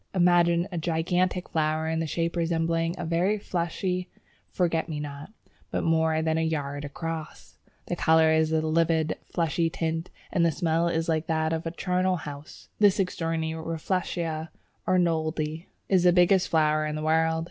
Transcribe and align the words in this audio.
Imagine 0.15 0.67
a 0.71 0.79
gigantic 0.79 1.49
flower 1.49 1.87
in 1.87 2.03
shape 2.07 2.35
resembling 2.35 2.95
a 2.97 3.05
very 3.05 3.37
fleshy 3.37 4.09
forget 4.49 4.89
me 4.89 4.99
not, 4.99 5.31
but 5.69 5.83
more 5.83 6.23
than 6.23 6.39
a 6.39 6.41
yard 6.41 6.83
across! 6.83 7.59
The 7.85 7.95
colour 7.95 8.31
is 8.31 8.51
a 8.51 8.61
livid, 8.65 9.15
fleshy 9.31 9.69
tint, 9.69 10.09
and 10.31 10.43
the 10.43 10.51
smell 10.51 10.87
is 10.87 11.07
like 11.07 11.27
that 11.27 11.53
of 11.53 11.67
a 11.67 11.71
charnel 11.71 12.15
house. 12.15 12.67
This 12.79 12.99
extraordinary 12.99 13.53
Rafflesia 13.63 14.49
Arnoldii 14.87 15.67
is 15.87 16.01
the 16.01 16.11
biggest 16.11 16.49
flower 16.49 16.83
in 16.87 16.95
the 16.95 17.03
world. 17.03 17.39